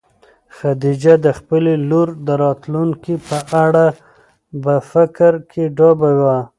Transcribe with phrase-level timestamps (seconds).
[0.57, 3.97] خدیجه د خپلې لور د راتلونکي په اړه تل
[4.63, 6.37] په فکر کې ډوبه وه.